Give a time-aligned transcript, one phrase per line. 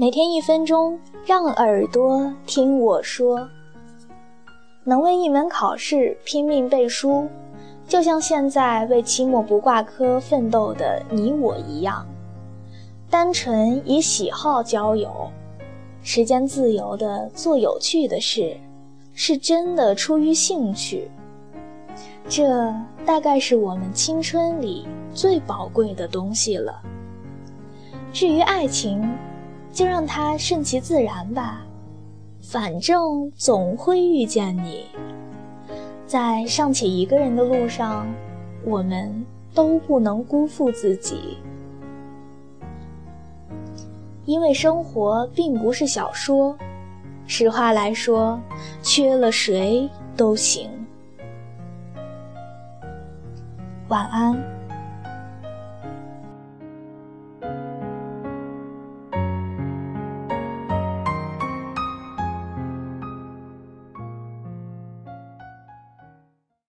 [0.00, 3.48] 每天一分钟，让耳朵听我说。
[4.84, 7.26] 能为一门考试拼命背书，
[7.88, 12.06] 就像现在为期末不挂科奋斗的你我一样。
[13.10, 15.28] 单纯以喜好交友，
[16.00, 18.56] 时间自由的做有趣的事，
[19.14, 21.10] 是真的出于兴趣。
[22.28, 22.72] 这
[23.04, 26.80] 大概是我们青春里最宝贵的东西了。
[28.12, 29.02] 至于爱情，
[29.78, 31.62] 就让它顺其自然吧，
[32.40, 34.86] 反正总会遇见你。
[36.04, 38.04] 在尚且一个人的路上，
[38.64, 39.24] 我们
[39.54, 41.38] 都不能辜负自己。
[44.24, 46.58] 因为生活并不是小说，
[47.28, 48.36] 实话来说，
[48.82, 50.68] 缺了谁都行。
[53.86, 54.57] 晚安。